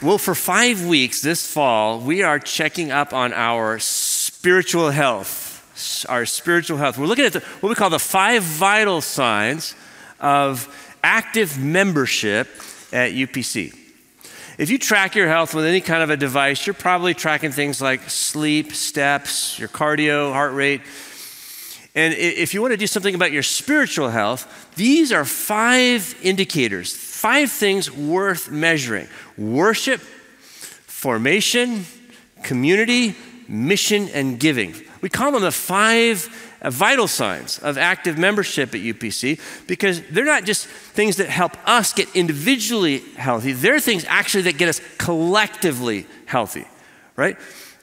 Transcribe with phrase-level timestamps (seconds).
[0.00, 6.06] Well, for five weeks this fall, we are checking up on our spiritual health.
[6.08, 6.98] Our spiritual health.
[6.98, 9.74] We're looking at the, what we call the five vital signs
[10.20, 10.72] of
[11.02, 12.46] active membership
[12.92, 13.76] at UPC.
[14.56, 17.82] If you track your health with any kind of a device, you're probably tracking things
[17.82, 20.82] like sleep, steps, your cardio, heart rate.
[21.96, 26.94] And if you want to do something about your spiritual health, these are five indicators,
[27.18, 31.84] five things worth measuring worship, formation,
[32.44, 33.16] community,
[33.48, 34.72] mission, and giving.
[35.00, 36.22] We call them the five
[36.62, 41.92] vital signs of active membership at UPC because they're not just things that help us
[41.92, 46.66] get individually healthy, they're things actually that get us collectively healthy,
[47.16, 47.36] right?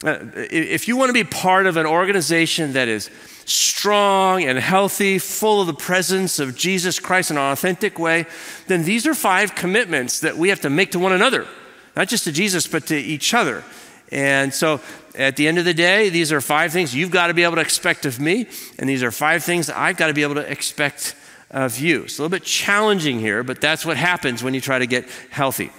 [0.04, 3.10] Uh, if you want to be part of an organization that is
[3.46, 8.26] strong and healthy, full of the presence of Jesus Christ in an authentic way,
[8.68, 11.48] then these are five commitments that we have to make to one another,
[11.96, 13.64] not just to Jesus, but to each other.
[14.12, 14.82] And so
[15.16, 17.56] at the end of the day, these are five things you've got to be able
[17.56, 20.52] to expect of me, and these are five things I've got to be able to
[20.52, 21.16] expect
[21.52, 22.04] of you.
[22.04, 25.08] It's a little bit challenging here, but that's what happens when you try to get
[25.30, 25.72] healthy.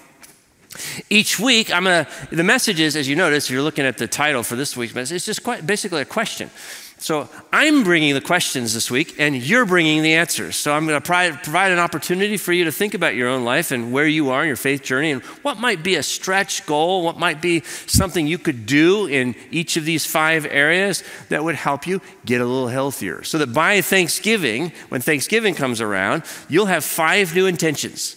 [1.10, 4.42] Each week, I'm gonna, the message is, as you notice, you're looking at the title
[4.42, 6.50] for this week's message, it's just quite basically a question.
[6.98, 10.56] So I'm bringing the questions this week, and you're bringing the answers.
[10.56, 11.06] So I'm going to
[11.42, 14.42] provide an opportunity for you to think about your own life and where you are
[14.42, 18.27] in your faith journey, and what might be a stretch goal, what might be something
[18.27, 22.47] you could do in each of these five areas that would help you get a
[22.47, 23.22] little healthier.
[23.24, 28.16] So that by Thanksgiving, when Thanksgiving comes around, you'll have five new intentions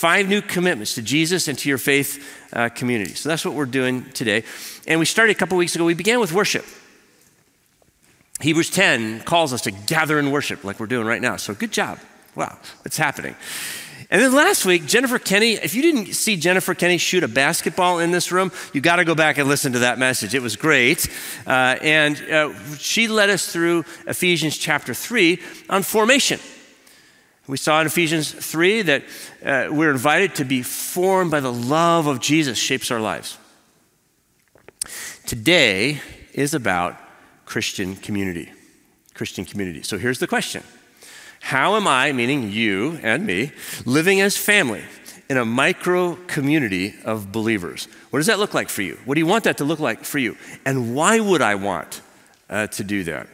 [0.00, 3.12] five new commitments to Jesus and to your faith uh, community.
[3.12, 4.44] So that's what we're doing today.
[4.86, 5.84] And we started a couple weeks ago.
[5.84, 6.64] We began with worship.
[8.40, 11.36] Hebrews 10 calls us to gather and worship like we're doing right now.
[11.36, 11.98] So good job.
[12.34, 12.56] Wow,
[12.86, 13.36] it's happening.
[14.10, 17.98] And then last week, Jennifer Kenny, if you didn't see Jennifer Kenny shoot a basketball
[17.98, 20.34] in this room, you got to go back and listen to that message.
[20.34, 21.08] It was great.
[21.46, 26.40] Uh, and uh, she led us through Ephesians chapter 3 on formation.
[27.50, 29.02] We saw in Ephesians 3 that
[29.44, 33.38] uh, we're invited to be formed by the love of Jesus, shapes our lives.
[35.26, 36.00] Today
[36.32, 36.96] is about
[37.46, 38.52] Christian community.
[39.14, 39.82] Christian community.
[39.82, 40.62] So here's the question
[41.40, 43.50] How am I, meaning you and me,
[43.84, 44.84] living as family
[45.28, 47.88] in a micro community of believers?
[48.10, 48.96] What does that look like for you?
[49.06, 50.36] What do you want that to look like for you?
[50.64, 52.00] And why would I want
[52.48, 53.26] uh, to do that?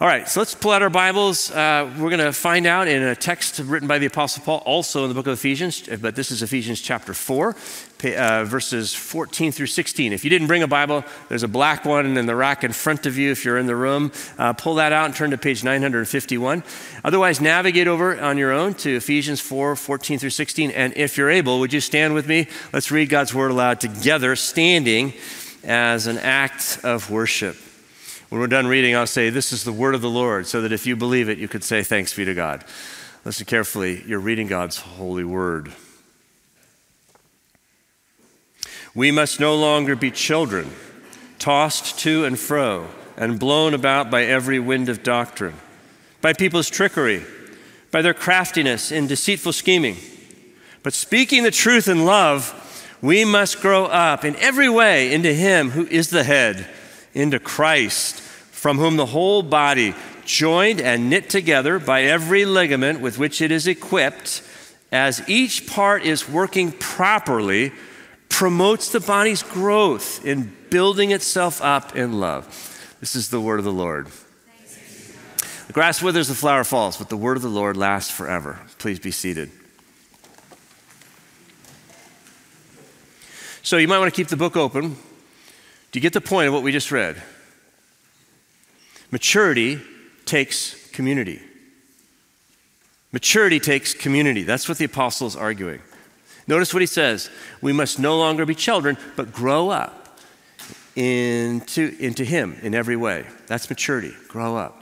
[0.00, 1.50] All right, so let's pull out our Bibles.
[1.50, 5.02] Uh, we're going to find out in a text written by the Apostle Paul, also
[5.02, 7.54] in the book of Ephesians, but this is Ephesians chapter 4,
[8.16, 10.14] uh, verses 14 through 16.
[10.14, 13.04] If you didn't bring a Bible, there's a black one in the rack in front
[13.04, 14.10] of you if you're in the room.
[14.38, 16.64] Uh, pull that out and turn to page 951.
[17.04, 20.70] Otherwise, navigate over on your own to Ephesians 4, 14 through 16.
[20.70, 22.48] And if you're able, would you stand with me?
[22.72, 25.12] Let's read God's word aloud together, standing
[25.62, 27.54] as an act of worship.
[28.30, 30.70] When we're done reading, I'll say, This is the word of the Lord, so that
[30.70, 32.64] if you believe it, you could say, Thanks be to God.
[33.24, 34.04] Listen carefully.
[34.06, 35.72] You're reading God's holy word.
[38.94, 40.70] We must no longer be children,
[41.40, 42.86] tossed to and fro,
[43.16, 45.56] and blown about by every wind of doctrine,
[46.20, 47.24] by people's trickery,
[47.90, 49.96] by their craftiness in deceitful scheming.
[50.84, 52.56] But speaking the truth in love,
[53.02, 56.68] we must grow up in every way into Him who is the head
[57.20, 59.94] into Christ, from whom the whole body,
[60.24, 64.42] joined and knit together by every ligament with which it is equipped,
[64.92, 67.72] as each part is working properly,
[68.28, 72.46] promotes the body's growth in building itself up in love.
[73.00, 74.08] This is the word of the Lord.
[75.66, 78.58] The grass withers, the flower falls, but the word of the Lord lasts forever.
[78.78, 79.50] Please be seated.
[83.62, 84.96] So you might want to keep the book open
[85.90, 87.20] do you get the point of what we just read?
[89.10, 89.80] Maturity
[90.24, 91.40] takes community.
[93.12, 94.44] Maturity takes community.
[94.44, 95.80] That's what the apostle is arguing.
[96.46, 97.30] Notice what he says
[97.60, 100.18] we must no longer be children, but grow up
[100.94, 103.24] into, into him in every way.
[103.46, 104.14] That's maturity.
[104.28, 104.76] Grow up.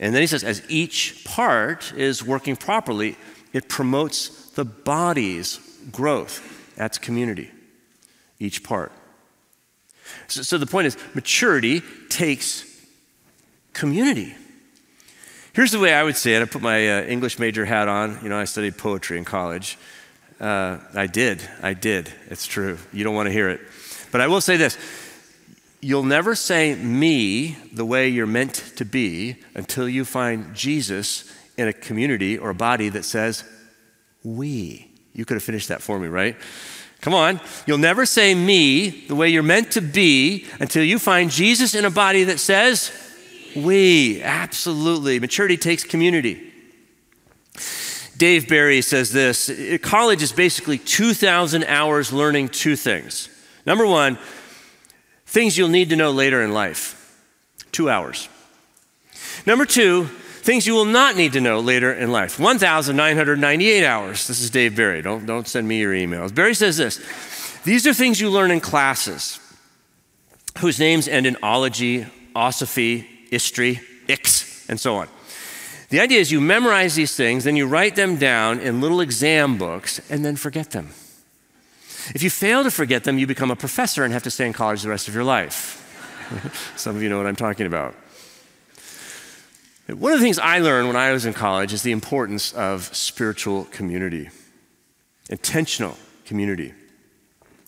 [0.00, 3.16] And then he says, as each part is working properly,
[3.52, 5.58] it promotes the body's
[5.92, 6.74] growth.
[6.76, 7.50] That's community,
[8.38, 8.92] each part.
[10.28, 12.64] So, so the point is, maturity takes
[13.72, 14.34] community.
[15.52, 16.42] Here's the way I would say it.
[16.42, 18.18] I put my uh, English major hat on.
[18.22, 19.78] You know, I studied poetry in college.
[20.40, 21.48] Uh, I did.
[21.62, 22.12] I did.
[22.28, 22.78] It's true.
[22.92, 23.60] You don't want to hear it.
[24.10, 24.78] But I will say this
[25.80, 31.68] you'll never say me the way you're meant to be until you find Jesus in
[31.68, 33.44] a community or a body that says
[34.22, 34.90] we.
[35.12, 36.36] You could have finished that for me, right?
[37.04, 37.38] Come on.
[37.66, 41.84] You'll never say me the way you're meant to be until you find Jesus in
[41.84, 42.90] a body that says
[43.54, 44.22] we.
[44.22, 45.20] Absolutely.
[45.20, 46.50] Maturity takes community.
[48.16, 49.50] Dave Barry says this
[49.82, 53.28] college is basically 2,000 hours learning two things.
[53.66, 54.16] Number one,
[55.26, 57.20] things you'll need to know later in life,
[57.70, 58.30] two hours.
[59.44, 60.08] Number two,
[60.44, 64.26] things you will not need to know later in life, 1,998 hours.
[64.26, 65.00] This is Dave Barry.
[65.00, 66.34] Don't, don't send me your emails.
[66.34, 67.00] Barry says this
[67.64, 69.40] These are things you learn in classes
[70.58, 72.06] whose names end in ology,
[72.36, 75.08] osophy, istry, ix, and so on.
[75.88, 79.56] The idea is you memorize these things, then you write them down in little exam
[79.56, 80.88] books, and then forget them.
[82.14, 84.52] If you fail to forget them, you become a professor and have to stay in
[84.52, 85.80] college the rest of your life.
[86.76, 87.94] Some of you know what I'm talking about.
[89.86, 92.84] One of the things I learned when I was in college is the importance of
[92.96, 94.30] spiritual community,
[95.28, 96.72] intentional community.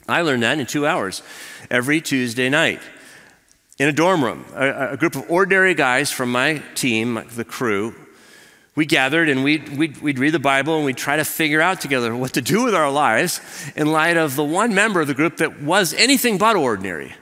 [0.08, 1.22] I learned that in two hours
[1.70, 2.80] every Tuesday night
[3.78, 4.46] in a dorm room.
[4.54, 7.94] A, a, group of ordinary guys from my team, the crew,
[8.74, 11.82] we gathered and we'd, we'd, we'd, read the Bible and we'd try to figure out
[11.82, 13.42] together what to do with our lives
[13.76, 17.14] in light of the one member of the group that was anything but ordinary.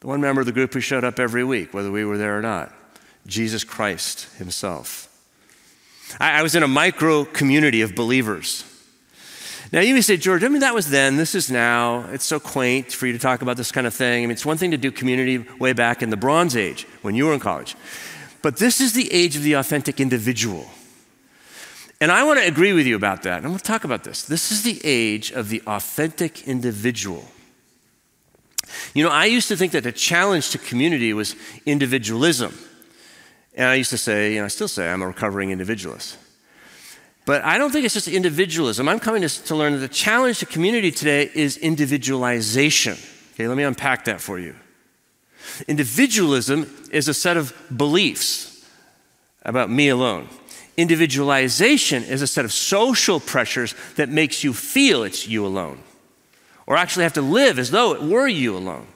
[0.00, 2.38] The one member of the group who showed up every week, whether we were there
[2.38, 2.72] or not
[3.26, 5.08] Jesus Christ Himself.
[6.20, 8.64] I, I was in a micro community of believers.
[9.72, 12.08] Now, you may say, George, I mean, that was then, this is now.
[12.12, 14.22] It's so quaint for you to talk about this kind of thing.
[14.22, 17.16] I mean, it's one thing to do community way back in the Bronze Age when
[17.16, 17.74] you were in college.
[18.42, 20.70] But this is the age of the authentic individual.
[22.00, 23.38] And I want to agree with you about that.
[23.38, 24.22] I'm going to talk about this.
[24.22, 27.24] This is the age of the authentic individual.
[28.94, 31.34] You know, I used to think that the challenge to community was
[31.64, 32.56] individualism.
[33.56, 36.18] And I used to say, and I still say I'm a recovering individualist.
[37.24, 38.88] But I don't think it's just individualism.
[38.88, 42.96] I'm coming to, to learn that the challenge to community today is individualization.
[43.34, 44.54] Okay, let me unpack that for you.
[45.66, 48.64] Individualism is a set of beliefs
[49.44, 50.28] about me alone.
[50.76, 55.78] Individualization is a set of social pressures that makes you feel it's you alone,
[56.66, 58.86] or actually have to live as though it were you alone.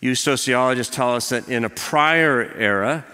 [0.00, 3.04] You sociologists tell us that in a prior era,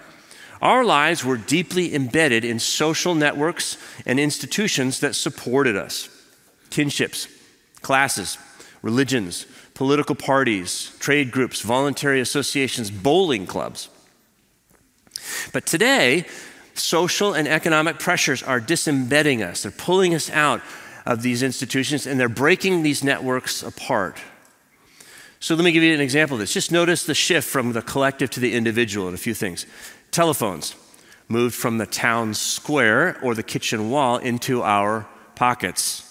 [0.61, 6.09] our lives were deeply embedded in social networks and institutions that supported us
[6.69, 7.27] kinships,
[7.81, 8.37] classes,
[8.81, 13.89] religions, political parties, trade groups, voluntary associations, bowling clubs.
[15.53, 16.25] But today,
[16.73, 19.63] social and economic pressures are disembedding us.
[19.63, 20.61] They're pulling us out
[21.05, 24.17] of these institutions and they're breaking these networks apart.
[25.39, 26.53] So let me give you an example of this.
[26.53, 29.65] Just notice the shift from the collective to the individual in a few things.
[30.11, 30.75] Telephones
[31.27, 36.03] moved from the town square or the kitchen wall into our pockets.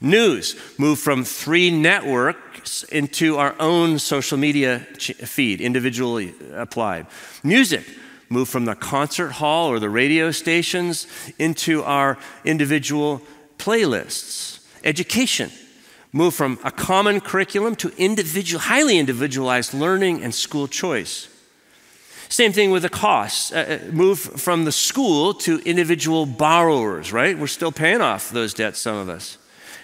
[0.00, 7.06] News moved from three networks into our own social media feed, individually applied.
[7.44, 7.84] Music
[8.28, 11.06] moved from the concert hall or the radio stations
[11.38, 13.20] into our individual
[13.58, 14.60] playlists.
[14.84, 15.50] Education
[16.12, 21.28] moved from a common curriculum to individual, highly individualized learning and school choice.
[22.32, 23.52] Same thing with the costs.
[23.52, 27.38] Uh, uh move from the school to individual borrowers, right?
[27.38, 29.36] We're still paying off those debts, some of us.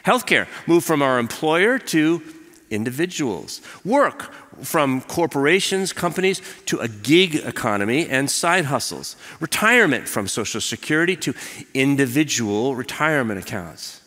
[0.07, 2.23] Healthcare, move from our employer to
[2.71, 3.61] individuals.
[3.85, 4.33] Work,
[4.65, 9.17] from corporations, companies, to a gig economy and side hustles.
[9.41, 11.35] Retirement, from Social Security to
[11.75, 14.01] individual retirement accounts.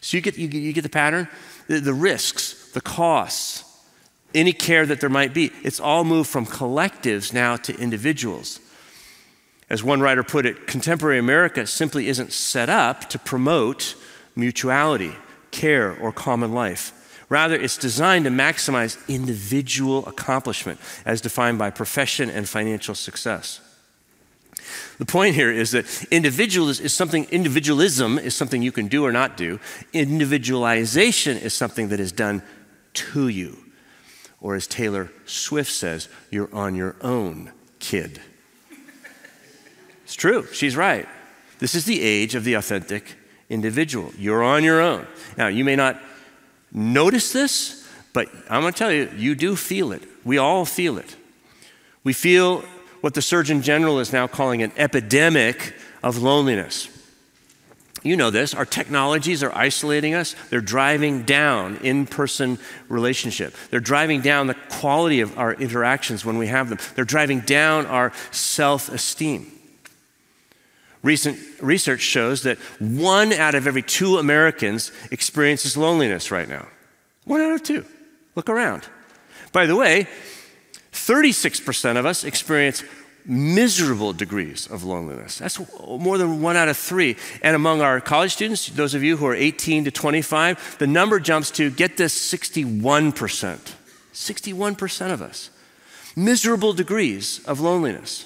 [0.00, 1.28] So you get, you get, the pattern?
[1.68, 3.62] The risks, the costs,
[4.34, 8.60] any care that there might be, it's all moved from collectives now to individuals.
[9.70, 13.94] As one writer put it, contemporary America simply isn't set up to promote
[14.34, 15.12] mutuality,
[15.50, 16.94] care, or common life.
[17.28, 23.60] Rather, it's designed to maximize individual accomplishment as defined by profession and financial success.
[24.98, 29.12] The point here is that individualism is something, individualism is something you can do or
[29.12, 29.60] not do.
[29.92, 32.42] Individualization is something that is done
[32.94, 33.56] to you.
[34.40, 38.20] Or as Taylor Swift says, you're on your own, kid.
[40.04, 41.06] It's true, she's right.
[41.58, 43.16] This is the age of the authentic
[43.50, 44.12] individual.
[44.16, 45.06] You're on your own.
[45.36, 46.00] Now, you may not
[46.72, 50.02] notice this, but I'm going to tell you, you do feel it.
[50.24, 51.16] We all feel it.
[52.04, 52.62] We feel
[53.00, 56.88] what the Surgeon General is now calling an epidemic of loneliness.
[58.02, 58.54] You know this.
[58.54, 60.34] Our technologies are isolating us.
[60.50, 63.54] They're driving down in person relationship.
[63.70, 66.78] They're driving down the quality of our interactions when we have them.
[66.94, 69.50] They're driving down our self esteem.
[71.02, 76.66] Recent research shows that one out of every two Americans experiences loneliness right now.
[77.24, 77.84] One out of two.
[78.34, 78.88] Look around.
[79.52, 80.08] By the way,
[80.92, 82.82] 36% of us experience
[83.28, 85.38] miserable degrees of loneliness.
[85.38, 87.16] That's more than one out of three.
[87.42, 91.20] And among our college students, those of you who are 18 to 25, the number
[91.20, 93.74] jumps to get this 61%.
[94.14, 95.50] 61% of us.
[96.16, 98.24] Miserable degrees of loneliness.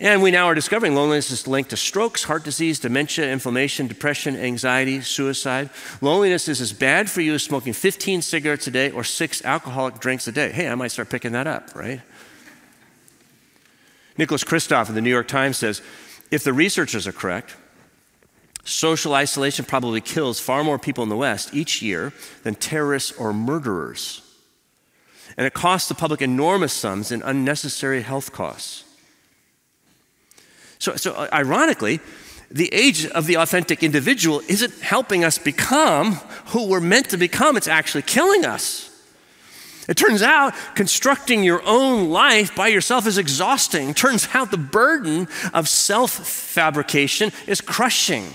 [0.00, 4.36] And we now are discovering loneliness is linked to strokes, heart disease, dementia, inflammation, depression,
[4.36, 5.70] anxiety, suicide.
[6.00, 10.00] Loneliness is as bad for you as smoking 15 cigarettes a day or six alcoholic
[10.00, 10.50] drinks a day.
[10.50, 12.00] Hey, I might start picking that up, right?
[14.16, 15.82] Nicholas Kristof in the New York Times says
[16.30, 17.56] if the researchers are correct,
[18.64, 23.32] social isolation probably kills far more people in the West each year than terrorists or
[23.32, 24.22] murderers.
[25.36, 28.84] And it costs the public enormous sums in unnecessary health costs.
[30.78, 32.00] So, so uh, ironically,
[32.50, 36.14] the age of the authentic individual isn't helping us become
[36.46, 38.93] who we're meant to become, it's actually killing us.
[39.88, 43.90] It turns out constructing your own life by yourself is exhausting.
[43.90, 48.26] It turns out the burden of self fabrication is crushing.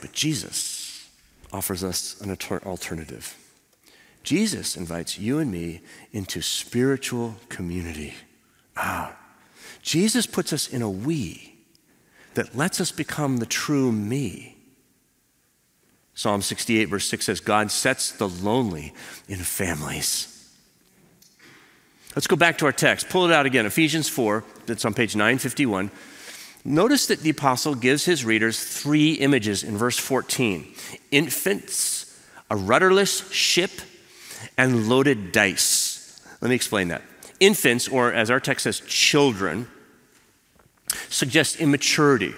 [0.00, 1.08] But Jesus
[1.52, 3.36] offers us an alternative.
[4.22, 5.82] Jesus invites you and me
[6.12, 8.14] into spiritual community.
[8.76, 9.16] Ah,
[9.82, 11.54] Jesus puts us in a we
[12.34, 14.55] that lets us become the true me.
[16.16, 18.94] Psalm 68, verse 6 says, God sets the lonely
[19.28, 20.32] in families.
[22.16, 23.10] Let's go back to our text.
[23.10, 23.66] Pull it out again.
[23.66, 25.90] Ephesians 4, that's on page 951.
[26.64, 30.66] Notice that the apostle gives his readers three images in verse 14
[31.10, 32.18] infants,
[32.50, 33.70] a rudderless ship,
[34.56, 36.18] and loaded dice.
[36.40, 37.02] Let me explain that.
[37.40, 39.68] Infants, or as our text says, children,
[41.10, 42.34] suggest immaturity.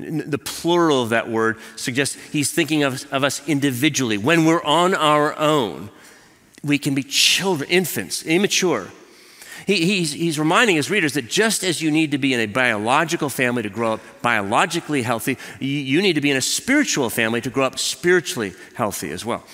[0.00, 4.18] The plural of that word suggests he's thinking of, of us individually.
[4.18, 5.90] When we're on our own,
[6.62, 8.88] we can be children, infants, immature.
[9.66, 12.46] He, he's, he's reminding his readers that just as you need to be in a
[12.46, 17.10] biological family to grow up biologically healthy, you, you need to be in a spiritual
[17.10, 19.44] family to grow up spiritually healthy as well.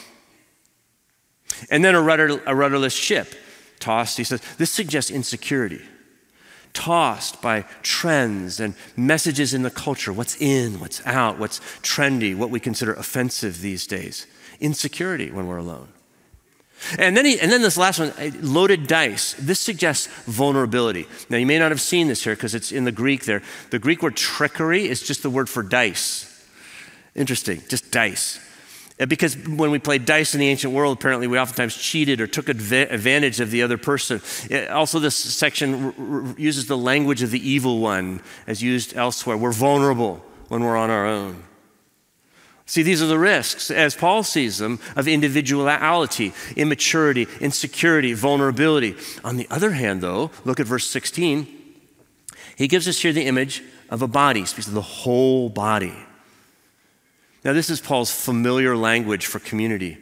[1.71, 3.35] And then a, rudder, a rudderless ship
[3.81, 5.83] tossed, he says, this suggests insecurity
[6.77, 12.51] tossed by trends and messages in the culture what's in, what's out, what's trendy, what
[12.51, 14.27] we consider offensive these days.
[14.61, 15.89] Insecurity when we're alone.
[16.99, 19.35] And then, he, and then this last one, eh, loaded dice.
[19.39, 21.07] This suggests vulnerability.
[21.31, 23.43] Now, you may not have seen this here because it's in the Greek there.
[23.71, 26.47] The Greek word trickery is just the word for dice.
[27.15, 28.39] Interesting, just dice.
[28.99, 32.27] Uh, because when we played dice in the ancient world, apparently we oftentimes cheated or
[32.27, 34.21] took advantage of the other person.
[34.51, 39.37] Uh, also, this section uses the language of the evil one as used elsewhere.
[39.37, 41.43] We're vulnerable when we're on our own.
[42.69, 48.97] See, these are the risks, as Paul sees them, of individuality, immaturity, insecurity, vulnerability.
[49.23, 51.47] On the other hand, though, look at verse 16.
[52.57, 55.95] He gives us here the image of a body, speaks of the whole body.
[57.47, 59.99] Now, this is Paul's familiar language for community.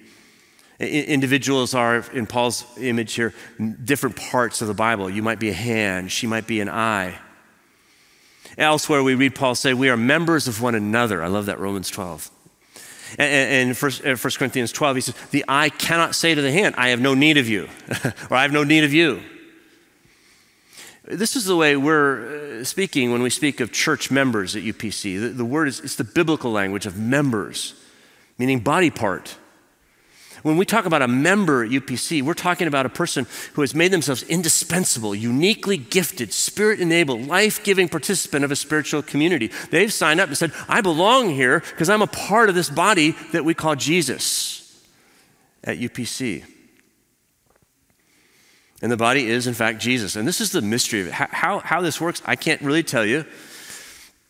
[0.80, 3.34] Individuals are, in Paul's image here,
[3.84, 5.10] different parts of the Bible.
[5.10, 7.18] You might be a hand, she might be an eye.
[8.56, 11.22] Elsewhere, we read Paul say, We are members of one another.
[11.22, 12.30] I love that, Romans 12.
[13.18, 16.74] And in 1 uh, Corinthians 12, he says, The eye cannot say to the hand,
[16.78, 17.68] I have no need of you,
[18.30, 19.20] or I have no need of you.
[21.06, 25.20] This is the way we're uh, speaking when we speak of church members at UPC.
[25.20, 27.74] The, the word is it's the biblical language of members,
[28.38, 29.36] meaning body part.
[30.42, 33.74] When we talk about a member at UPC, we're talking about a person who has
[33.74, 39.50] made themselves indispensable, uniquely gifted, spirit enabled, life giving participant of a spiritual community.
[39.70, 43.12] They've signed up and said, I belong here because I'm a part of this body
[43.32, 44.84] that we call Jesus
[45.62, 46.44] at UPC.
[48.84, 50.14] And the body is, in fact, Jesus.
[50.14, 51.14] And this is the mystery of it.
[51.14, 53.24] How, how, this works, I can't really tell you.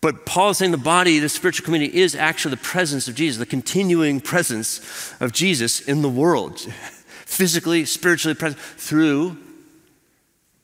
[0.01, 3.41] But Paul is saying the body, the spiritual community, is actually the presence of Jesus,
[3.41, 6.61] the continuing presence of Jesus in the world,
[7.27, 9.39] physically, spiritually present through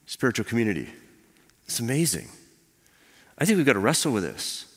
[0.07, 0.89] spiritual community.
[1.65, 2.29] It's amazing.
[3.39, 4.73] I think we've got to wrestle with this.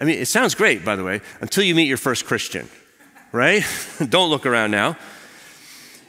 [0.00, 2.66] I mean, it sounds great, by the way, until you meet your first Christian,
[3.30, 3.62] right?
[4.08, 4.96] Don't look around now.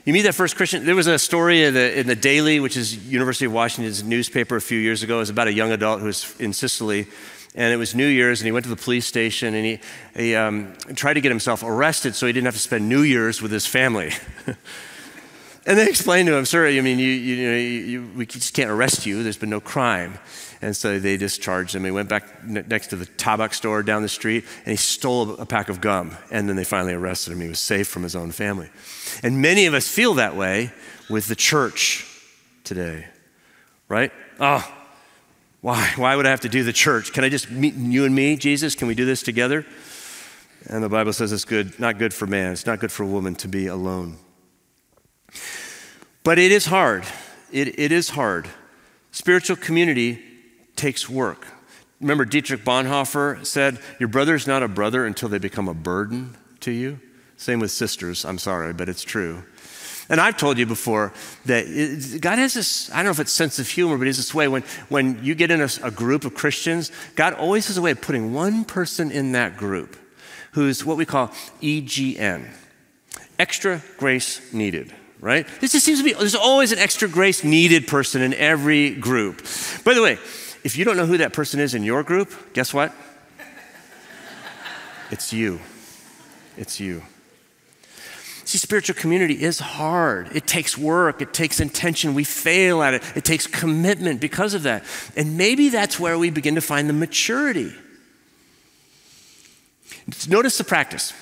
[0.04, 0.86] You meet that first Christian.
[0.86, 4.56] There was a story in the, in the, Daily, which is University of Washington's newspaper
[4.56, 5.18] a few years ago.
[5.18, 7.06] It was about a young adult who was in Sicily.
[7.54, 9.80] And it was New Year's, and he went to the police station and he,
[10.16, 13.42] he um, tried to get himself arrested so he didn't have to spend New Year's
[13.42, 14.12] with his family.
[15.64, 19.06] And they explained to him, sir, I mean, you, you, you, we just can't arrest
[19.06, 19.22] you.
[19.22, 20.18] There's been no crime.
[20.62, 21.84] And so they discharged him.
[21.84, 25.46] He went back next to the Tabak store down the street and he stole a
[25.46, 26.16] pack of gum.
[26.30, 27.42] And then they finally arrested him.
[27.42, 28.70] He was safe from his own family.
[29.24, 30.72] And many of us feel that way
[31.10, 32.08] with the church
[32.64, 33.08] today,
[33.90, 34.12] right?
[34.40, 34.72] Oh,
[35.62, 35.92] why?
[35.96, 37.12] Why would I have to do the church?
[37.12, 38.76] Can I just meet you and me, Jesus?
[38.76, 39.66] Can we do this together?
[40.68, 43.08] And the Bible says it's good, not good for man, it's not good for a
[43.08, 44.18] woman to be alone.
[46.24, 47.04] But it is hard.
[47.52, 48.48] It, it is hard.
[49.12, 50.24] Spiritual community
[50.82, 51.46] takes work.
[52.02, 56.36] Remember, Dietrich Bonhoeffer said, Your brother is not a brother until they become a burden
[56.62, 57.00] to you.
[57.38, 58.26] Same with sisters.
[58.26, 59.44] I'm sorry, but it's true.
[60.10, 61.14] And I've told you before
[61.46, 64.34] that God has this, I don't know if it's sense of humor, but it's this
[64.34, 67.82] way when, when you get in a, a group of Christians, God always has a
[67.82, 69.96] way of putting one person in that group
[70.54, 71.28] who's what we call
[71.62, 72.50] EGN,
[73.38, 75.48] extra grace needed right?
[75.62, 79.46] This just seems to be, there's always an extra grace needed person in every group.
[79.86, 80.18] By the way,
[80.64, 82.94] if you don't know who that person is in your group, guess what?
[85.12, 85.60] It's you.
[86.58, 87.04] It's you.
[88.46, 90.36] See, spiritual community is hard.
[90.36, 92.14] It takes work, it takes intention.
[92.14, 94.84] We fail at it, it takes commitment because of that.
[95.16, 97.72] And maybe that's where we begin to find the maturity.
[100.28, 101.14] Notice the practice.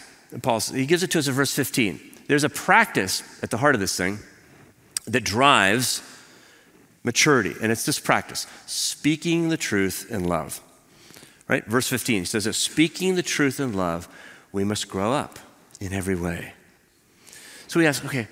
[0.42, 2.00] Paul, he gives it to us in verse 15.
[2.28, 4.20] There's a practice at the heart of this thing
[5.06, 6.02] that drives
[7.04, 10.62] maturity, and it's this practice speaking the truth in love.
[11.48, 11.66] Right?
[11.66, 14.08] Verse 15 he says that speaking the truth in love,
[14.52, 15.40] we must grow up
[15.80, 16.54] in every way.
[17.68, 18.28] So we ask, okay,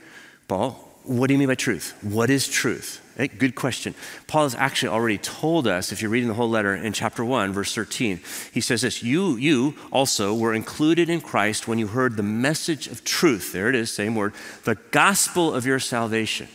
[0.48, 1.96] Paul, what do you mean by truth?
[2.02, 3.02] What is truth?
[3.16, 3.96] Hey, good question.
[4.28, 7.54] Paul has actually already told us, if you're reading the whole letter in chapter 1,
[7.54, 8.20] verse 13,
[8.52, 12.88] he says this You, you also were included in Christ when you heard the message
[12.88, 13.54] of truth.
[13.54, 14.34] There it is, same word,
[14.66, 16.50] the gospel of your salvation.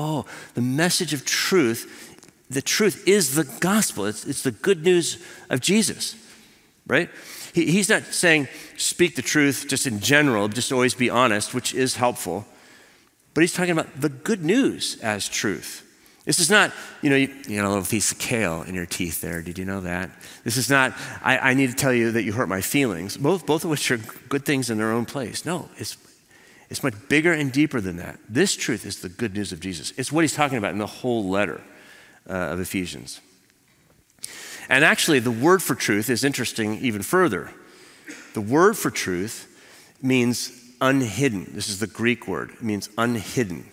[0.00, 2.14] Oh, the message of truth.
[2.48, 6.14] The truth is the gospel, it's, it's the good news of Jesus,
[6.86, 7.10] right?
[7.52, 11.74] He, he's not saying speak the truth just in general, just always be honest, which
[11.74, 12.46] is helpful,
[13.34, 15.84] but he's talking about the good news as truth.
[16.24, 18.86] This is not, you know, you, you got a little piece of kale in your
[18.86, 19.42] teeth there.
[19.42, 20.10] Did you know that?
[20.44, 23.46] This is not, I, I need to tell you that you hurt my feelings, both,
[23.46, 25.44] both of which are good things in their own place.
[25.44, 25.96] No, it's,
[26.70, 28.18] it's much bigger and deeper than that.
[28.28, 29.92] This truth is the good news of Jesus.
[29.96, 31.60] It's what he's talking about in the whole letter
[32.28, 33.20] uh, of Ephesians.
[34.68, 37.50] And actually, the word for truth is interesting even further.
[38.34, 39.46] The word for truth
[40.02, 41.52] means unhidden.
[41.54, 42.50] This is the Greek word.
[42.50, 43.66] It means unhidden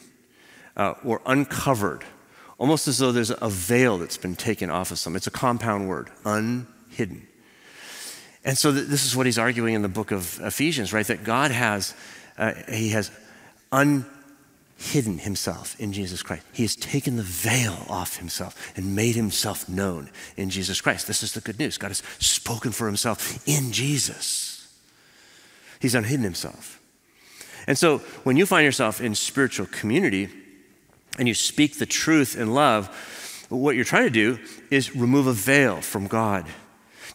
[0.77, 2.05] uh, or uncovered
[2.57, 5.15] almost as though there's a veil that's been taken off of some.
[5.15, 7.27] It's a compound word, unhidden.
[8.43, 11.05] And so th- this is what he's arguing in the book of Ephesians, right?
[11.07, 11.93] That God has,
[12.37, 13.11] uh, he has
[13.71, 16.45] unhidden himself in Jesus Christ.
[16.53, 21.07] He has taken the veil off himself and made himself known in Jesus Christ.
[21.07, 21.77] This is the good news.
[21.77, 24.73] God has spoken for himself in Jesus.
[25.79, 26.81] He's unhidden himself.
[27.67, 30.29] And so when you find yourself in spiritual community,
[31.17, 32.87] and you speak the truth in love,
[33.49, 36.45] what you're trying to do is remove a veil from God.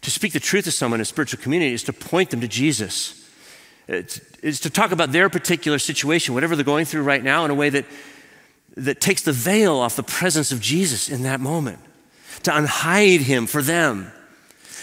[0.01, 2.47] To speak the truth to someone in a spiritual community is to point them to
[2.47, 3.20] Jesus.
[3.91, 7.55] It's, to talk about their particular situation, whatever they're going through right now, in a
[7.55, 7.85] way that,
[8.77, 11.79] that takes the veil off the presence of Jesus in that moment,
[12.43, 14.11] to unhide him for them.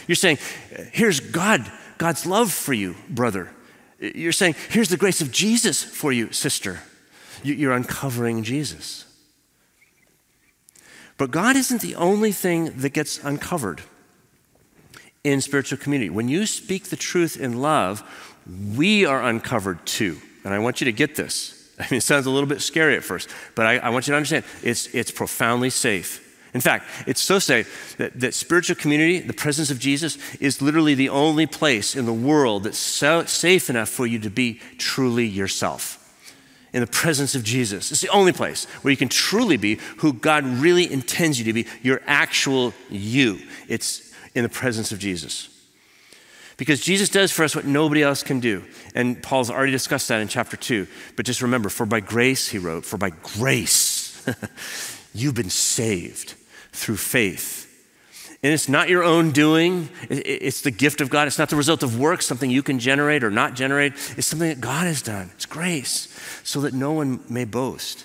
[0.07, 0.39] You're saying,
[0.93, 3.51] here's God, God's love for you, brother.
[3.99, 6.81] You're saying, here's the grace of Jesus for you, sister.
[7.43, 9.07] You're uncovering Jesus.
[11.17, 13.83] But God isn't the only thing that gets uncovered
[15.25, 16.11] in spiritual community.
[16.11, 18.05] When you speak the truth in love,
[18.75, 20.19] we are uncovered too.
[20.45, 21.55] And I want you to get this.
[21.79, 24.13] I mean, it sounds a little bit scary at first, but I, I want you
[24.13, 26.25] to understand it's, it's profoundly safe.
[26.55, 30.95] In fact, it's so safe that, that spiritual community, the presence of Jesus, is literally
[30.95, 35.27] the only place in the world that's so safe enough for you to be truly
[35.27, 35.99] yourself
[36.73, 37.93] in the presence of Jesus.
[37.93, 41.53] It's the only place where you can truly be who God really intends you to
[41.53, 43.41] be, your actual you.
[43.69, 45.58] It's in the presence of Jesus.
[46.59, 48.65] Because Jesus does for us what nobody else can do.
[48.95, 50.87] And Paul's already discussed that in chapter 2.
[51.17, 54.23] But just remember, for by grace, he wrote, for by grace,
[55.15, 56.35] you've been saved
[56.73, 57.69] through faith
[58.43, 61.27] and it's not your own doing, it's the gift of God.
[61.27, 63.95] It's not the result of work, something you can generate or not generate.
[64.17, 65.31] It's something that God has done.
[65.35, 68.05] It's grace, so that no one may boast.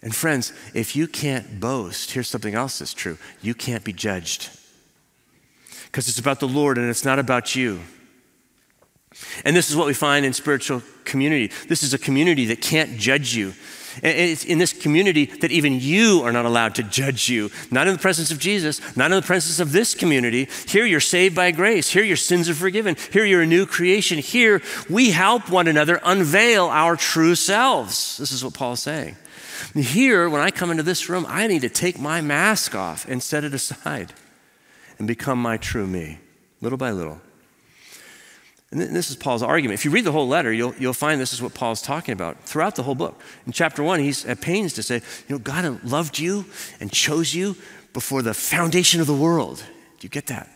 [0.00, 4.50] And friends, if you can't boast, here's something else that's true you can't be judged.
[5.86, 7.80] Because it's about the Lord and it's not about you.
[9.44, 11.50] And this is what we find in spiritual community.
[11.68, 13.54] This is a community that can't judge you.
[14.02, 17.50] And it's in this community that even you are not allowed to judge you.
[17.70, 20.48] Not in the presence of Jesus, not in the presence of this community.
[20.68, 21.88] Here you're saved by grace.
[21.88, 22.96] Here your sins are forgiven.
[23.10, 24.18] Here you're a new creation.
[24.18, 28.18] Here we help one another unveil our true selves.
[28.18, 29.16] This is what Paul's saying.
[29.74, 33.22] Here, when I come into this room, I need to take my mask off and
[33.22, 34.12] set it aside
[34.98, 36.18] and become my true me,
[36.60, 37.20] little by little.
[38.72, 39.78] And this is Paul's argument.
[39.78, 42.42] If you read the whole letter, you'll, you'll find this is what Paul's talking about
[42.42, 43.20] throughout the whole book.
[43.46, 44.96] In chapter one, he's at pains to say,
[45.28, 46.44] you know, God loved you
[46.80, 47.56] and chose you
[47.92, 49.58] before the foundation of the world.
[49.58, 50.50] Do you get that?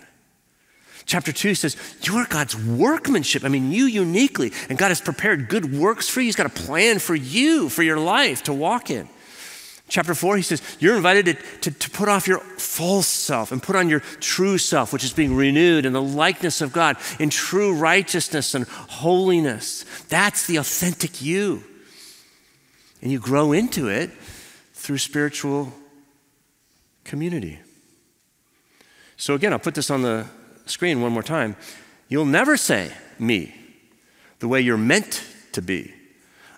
[1.07, 3.45] Chapter 2 says, You are God's workmanship.
[3.45, 4.53] I mean, you uniquely.
[4.69, 6.27] And God has prepared good works for you.
[6.27, 9.09] He's got a plan for you, for your life to walk in.
[9.91, 13.61] Chapter 4, he says, You're invited to, to, to, put off your false self and
[13.61, 17.29] put on your true self, which is being renewed in the likeness of God, in
[17.29, 19.85] true righteousness and holiness.
[20.09, 21.65] That's the authentic you.
[23.03, 24.11] And you grow into it
[24.75, 25.73] through spiritual
[27.03, 27.59] community.
[29.17, 30.25] So, again, I'll put this on the
[30.67, 31.57] screen one more time.
[32.09, 33.53] You'll never say me
[34.39, 35.93] the way you're meant to be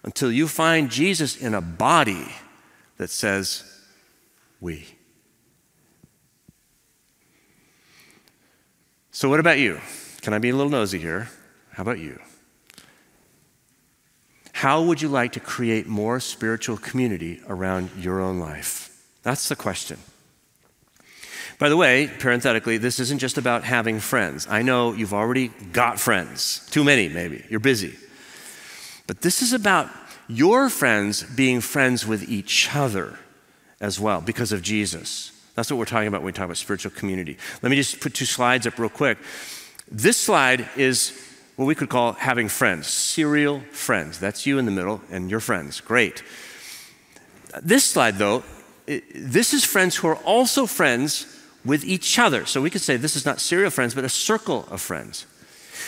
[0.02, 2.28] until you find Jesus in a body
[3.02, 3.64] that says,
[4.60, 4.86] we.
[9.10, 9.80] So, what about you?
[10.20, 11.28] Can I be a little nosy here?
[11.72, 12.20] How about you?
[14.52, 19.04] How would you like to create more spiritual community around your own life?
[19.24, 19.98] That's the question.
[21.58, 24.46] By the way, parenthetically, this isn't just about having friends.
[24.48, 27.96] I know you've already got friends, too many maybe, you're busy.
[29.08, 29.90] But this is about
[30.28, 33.18] your friends being friends with each other
[33.80, 35.32] as well because of Jesus.
[35.54, 37.36] That's what we're talking about when we talk about spiritual community.
[37.62, 39.18] Let me just put two slides up real quick.
[39.90, 41.12] This slide is
[41.56, 44.18] what we could call having friends, serial friends.
[44.18, 45.80] That's you in the middle and your friends.
[45.80, 46.22] Great.
[47.62, 48.42] This slide, though,
[48.86, 51.26] this is friends who are also friends
[51.64, 52.46] with each other.
[52.46, 55.26] So we could say this is not serial friends, but a circle of friends.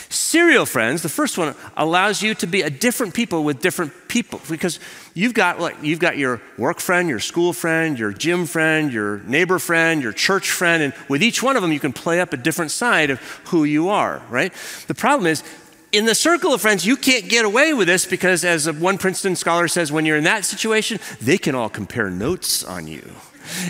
[0.09, 4.41] Serial friends, the first one allows you to be a different people with different people
[4.49, 4.79] because
[5.13, 9.19] you've got like you've got your work friend, your school friend, your gym friend, your
[9.19, 12.33] neighbor friend, your church friend, and with each one of them you can play up
[12.33, 14.53] a different side of who you are, right?
[14.87, 15.43] The problem is
[15.91, 19.35] in the circle of friends, you can't get away with this because, as one Princeton
[19.35, 23.13] scholar says, when you're in that situation, they can all compare notes on you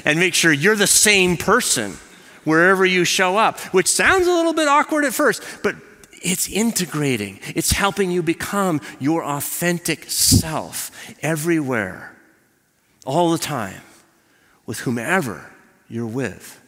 [0.05, 1.91] and make sure you're the same person
[2.43, 5.75] wherever you show up, which sounds a little bit awkward at first, but
[6.25, 12.15] it's integrating, it's helping you become your authentic self everywhere,
[13.05, 13.81] all the time,
[14.65, 15.51] with whomever
[15.87, 16.59] you're with.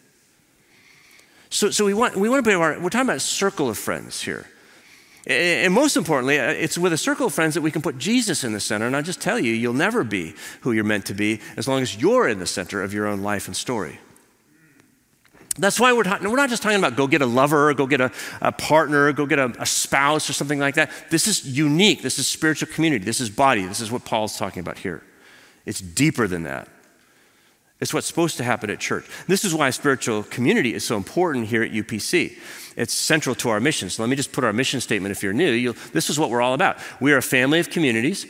[1.49, 3.77] So, so we, want, we want to be, our, we're talking about a circle of
[3.77, 4.45] friends here.
[5.25, 8.43] And most importantly, uh, it's with a circle of friends that we can put Jesus
[8.43, 8.85] in the center.
[8.85, 11.81] And I'll just tell you, you'll never be who you're meant to be as long
[11.81, 13.99] as you're in the center of your own life and story.
[15.57, 17.87] That's why we're talking, we're not just talking about go get a lover, or go
[17.87, 20.91] get a, a partner, go get a, a spouse or something like that.
[21.09, 22.01] This is unique.
[22.01, 23.03] This is spiritual community.
[23.03, 23.65] This is body.
[23.65, 25.03] This is what Paul's talking about here.
[25.65, 26.67] It's deeper than that.
[27.79, 29.05] It's what's supposed to happen at church.
[29.27, 32.37] This is why spiritual community is so important here at UPC.
[32.75, 33.89] It's central to our mission.
[33.89, 35.73] So let me just put our mission statement if you're new.
[35.93, 36.77] this is what we're all about.
[36.99, 38.25] We are a family of communities.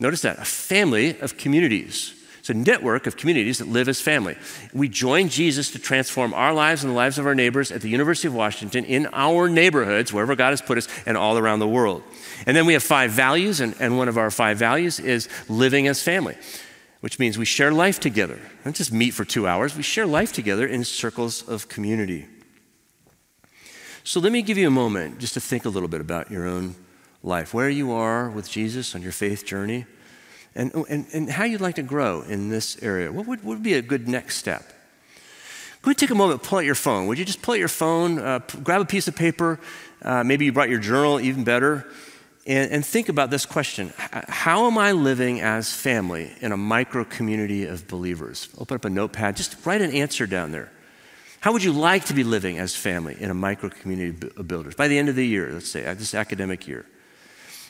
[0.00, 2.17] Notice that, a family of communities
[2.48, 4.34] it's a network of communities that live as family.
[4.72, 7.90] We join Jesus to transform our lives and the lives of our neighbors at the
[7.90, 11.68] University of Washington, in our neighborhoods, wherever God has put us, and all around the
[11.68, 12.02] world.
[12.46, 15.88] And then we have five values, and, and one of our five values is living
[15.88, 16.38] as family,
[17.00, 20.32] which means we share life together don't just meet for two hours, we share life
[20.32, 22.26] together in circles of community.
[24.04, 26.46] So let me give you a moment just to think a little bit about your
[26.46, 26.76] own
[27.22, 29.84] life, where you are with Jesus on your faith journey
[30.58, 33.12] and, and, and how you'd like to grow in this area.
[33.12, 34.72] What would, would be a good next step?
[35.82, 37.06] Go ahead take a moment, pull out your phone.
[37.06, 39.60] Would you just pull out your phone, uh, grab a piece of paper,
[40.02, 41.86] uh, maybe you brought your journal, even better,
[42.44, 47.04] and, and think about this question How am I living as family in a micro
[47.04, 48.48] community of believers?
[48.58, 50.72] Open up a notepad, just write an answer down there.
[51.40, 54.74] How would you like to be living as family in a micro community of builders
[54.74, 56.84] by the end of the year, let's say, this academic year?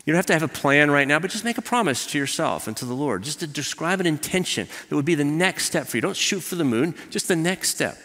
[0.09, 2.19] You don't have to have a plan right now, but just make a promise to
[2.19, 5.67] yourself and to the Lord, just to describe an intention that would be the next
[5.67, 6.01] step for you.
[6.01, 7.99] Don't shoot for the moon, just the next step.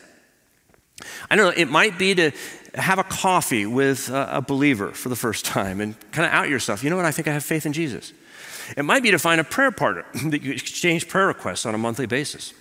[1.31, 2.31] I don't know it might be to
[2.75, 6.83] have a coffee with a believer for the first time and kind of out yourself.
[6.83, 7.05] You know what?
[7.05, 8.11] I think I have faith in Jesus.
[8.75, 11.77] It might be to find a prayer partner that you exchange prayer requests on a
[11.77, 12.53] monthly basis.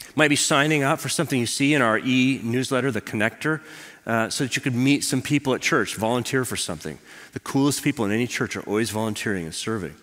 [0.00, 3.60] It might be signing up for something you see in our e newsletter, The Connector,
[4.06, 6.98] uh, so that you could meet some people at church, volunteer for something.
[7.32, 9.94] The coolest people in any church are always volunteering and serving.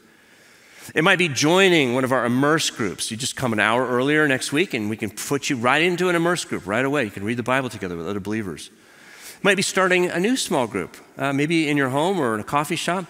[0.95, 3.11] It might be joining one of our immerse groups.
[3.11, 6.09] You just come an hour earlier next week and we can put you right into
[6.09, 7.05] an immerse group right away.
[7.05, 8.71] You can read the Bible together with other believers.
[9.37, 12.41] It might be starting a new small group, uh, maybe in your home or in
[12.41, 13.05] a coffee shop.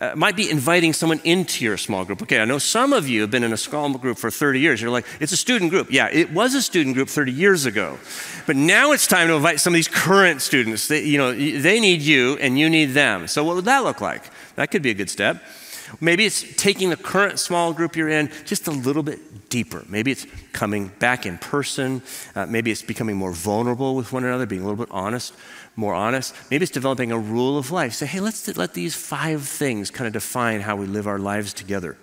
[0.00, 2.22] Uh, might be inviting someone into your small group.
[2.22, 4.80] Okay, I know some of you have been in a small group for 30 years.
[4.80, 5.88] You're like, it's a student group.
[5.90, 7.98] Yeah, it was a student group 30 years ago.
[8.46, 10.88] But now it's time to invite some of these current students.
[10.88, 13.28] They, you know, they need you and you need them.
[13.28, 14.22] So what would that look like?
[14.54, 15.42] That could be a good step.
[16.00, 19.84] Maybe it's taking the current small group you're in just a little bit deeper.
[19.88, 22.02] Maybe it's coming back in person.
[22.34, 25.34] Uh, maybe it's becoming more vulnerable with one another, being a little bit honest,
[25.76, 26.34] more honest.
[26.50, 27.94] Maybe it's developing a rule of life.
[27.94, 31.52] Say, hey, let's let these five things kind of define how we live our lives
[31.52, 31.96] together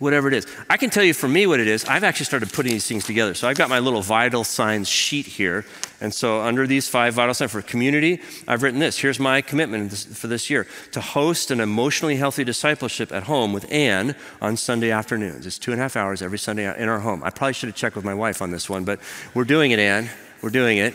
[0.00, 0.46] whatever it is.
[0.68, 1.84] I can tell you for me what it is.
[1.84, 3.34] I've actually started putting these things together.
[3.34, 5.64] So I've got my little vital signs sheet here.
[6.00, 8.98] And so under these five vital signs for community, I've written this.
[8.98, 13.70] Here's my commitment for this year to host an emotionally healthy discipleship at home with
[13.70, 15.46] Anne on Sunday afternoons.
[15.46, 17.22] It's two and a half hours every Sunday in our home.
[17.22, 19.00] I probably should have checked with my wife on this one, but
[19.34, 20.08] we're doing it, Anne.
[20.40, 20.94] We're doing it.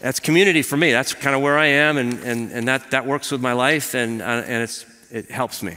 [0.00, 0.92] That's community for me.
[0.92, 3.94] That's kind of where I am, and, and, and that, that works with my life,
[3.94, 5.76] and, uh, and it's, it helps me.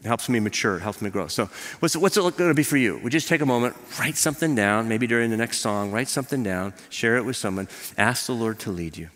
[0.00, 1.28] It helps me mature, it helps me grow.
[1.28, 1.48] So,
[1.78, 2.98] what's, what's it going to be for you?
[3.04, 6.42] We just take a moment, write something down, maybe during the next song, write something
[6.42, 9.10] down, share it with someone, ask the Lord to lead you.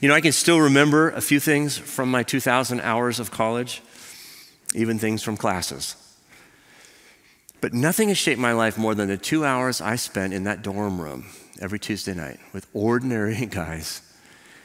[0.00, 3.82] You know, I can still remember a few things from my 2,000 hours of college,
[4.74, 5.96] even things from classes.
[7.60, 10.62] But nothing has shaped my life more than the two hours I spent in that
[10.62, 11.26] dorm room
[11.64, 14.02] every Tuesday night with ordinary guys,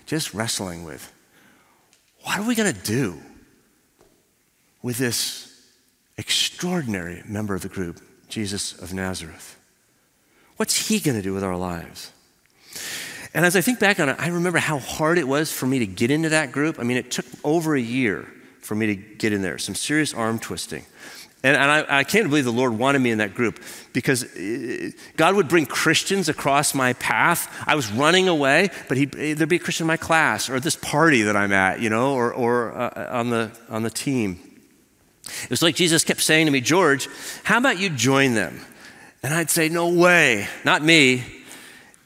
[0.06, 1.12] just wrestling with
[2.24, 3.20] what are we going to do?
[4.82, 5.68] with this
[6.18, 9.58] extraordinary member of the group, Jesus of Nazareth.
[10.58, 12.12] What's he going to do with our lives?
[13.34, 15.80] And as I think back on it, I remember how hard it was for me
[15.80, 16.80] to get into that group.
[16.80, 18.28] I mean, it took over a year
[18.60, 20.86] for me to get in there, some serious arm twisting.
[21.42, 23.62] And, and I, I, can't believe the Lord wanted me in that group
[23.94, 27.64] because uh, God would bring Christians across my path.
[27.66, 31.22] I was running away, but there'd be a Christian in my class or this party
[31.22, 34.38] that I'm at, you know, or, or uh, on, the, on the team.
[35.44, 37.08] It was like Jesus kept saying to me, George,
[37.44, 38.60] how about you join them?
[39.24, 41.24] And I'd say, No way, not me.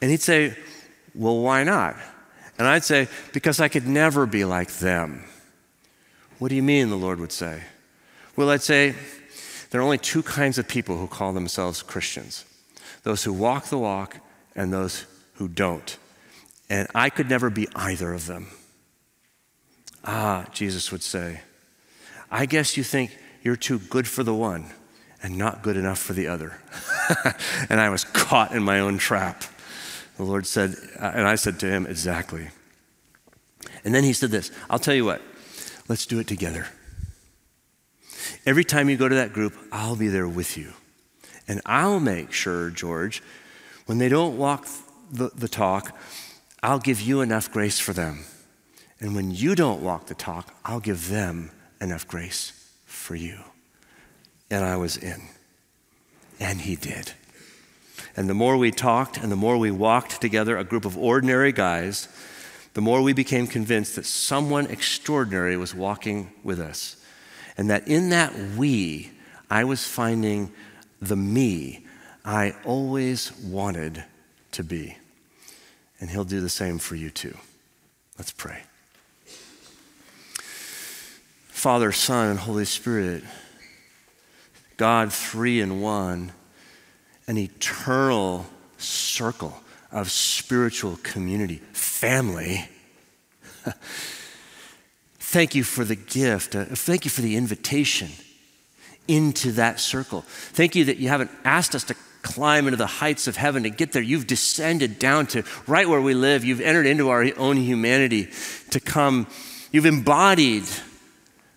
[0.00, 0.56] And he'd say,
[1.14, 1.96] Well, why not?
[2.58, 5.24] And I'd say, Because I could never be like them.
[6.38, 6.90] What do you mean?
[6.90, 7.62] The Lord would say.
[8.36, 8.94] Well, I'd say,
[9.74, 12.44] There are only two kinds of people who call themselves Christians
[13.02, 14.18] those who walk the walk
[14.54, 15.98] and those who don't.
[16.70, 18.46] And I could never be either of them.
[20.04, 21.40] Ah, Jesus would say,
[22.30, 24.66] I guess you think you're too good for the one
[25.24, 26.60] and not good enough for the other.
[27.68, 29.42] and I was caught in my own trap.
[30.18, 32.50] The Lord said, uh, and I said to him, exactly.
[33.84, 35.20] And then he said this I'll tell you what,
[35.88, 36.68] let's do it together.
[38.46, 40.72] Every time you go to that group, I'll be there with you.
[41.46, 43.22] And I'll make sure, George,
[43.86, 44.66] when they don't walk
[45.10, 45.96] the, the talk,
[46.62, 48.24] I'll give you enough grace for them.
[49.00, 52.52] And when you don't walk the talk, I'll give them enough grace
[52.86, 53.38] for you.
[54.50, 55.20] And I was in.
[56.40, 57.12] And he did.
[58.16, 61.52] And the more we talked and the more we walked together, a group of ordinary
[61.52, 62.08] guys,
[62.74, 66.96] the more we became convinced that someone extraordinary was walking with us.
[67.56, 69.10] And that in that we,
[69.50, 70.52] I was finding
[71.00, 71.84] the me
[72.24, 74.02] I always wanted
[74.52, 74.96] to be.
[76.00, 77.36] And he'll do the same for you too.
[78.18, 78.62] Let's pray.
[81.48, 83.24] Father, Son, and Holy Spirit,
[84.76, 86.32] God three in one,
[87.26, 89.60] an eternal circle
[89.92, 92.68] of spiritual community, family.
[95.34, 96.54] thank you for the gift.
[96.54, 98.08] Uh, thank you for the invitation
[99.08, 100.20] into that circle.
[100.28, 103.70] Thank you that you haven't asked us to climb into the heights of heaven to
[103.70, 104.00] get there.
[104.00, 106.44] You've descended down to right where we live.
[106.44, 108.28] You've entered into our own humanity
[108.70, 109.26] to come.
[109.72, 110.66] You've embodied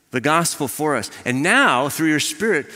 [0.09, 1.11] the gospel for us.
[1.23, 2.71] And now, through your Spirit,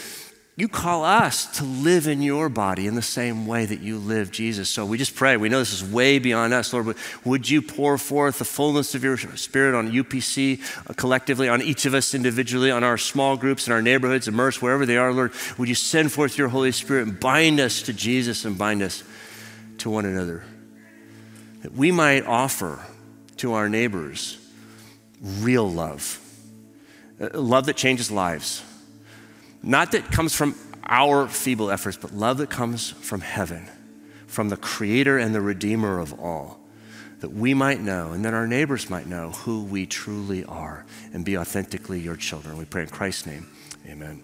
[0.61, 4.29] you call us to live in your body in the same way that you live
[4.29, 4.69] Jesus.
[4.69, 5.35] So we just pray.
[5.35, 6.95] We know this is way beyond us, Lord.
[7.25, 11.87] Would you pour forth the fullness of your Spirit on UPC uh, collectively, on each
[11.87, 15.33] of us individually, on our small groups, in our neighborhoods, immerse wherever they are, Lord?
[15.57, 19.03] Would you send forth your Holy Spirit and bind us to Jesus and bind us
[19.79, 20.43] to one another?
[21.63, 22.85] That we might offer
[23.37, 24.37] to our neighbors
[25.19, 26.19] real love
[27.19, 28.63] uh, love that changes lives.
[29.63, 33.69] Not that comes from our feeble efforts, but love that comes from heaven,
[34.27, 36.59] from the creator and the redeemer of all.
[37.21, 41.23] that we might know and that our neighbors might know who we truly are and
[41.23, 42.57] be authentically your children.
[42.57, 43.47] We pray in Christ's name.
[43.87, 44.21] Amen.